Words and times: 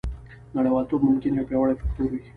نړیوالتوب 0.55 1.01
ممکن 1.07 1.31
یو 1.35 1.47
پیاوړی 1.49 1.75
فکتور 1.79 2.07
وي 2.11 2.21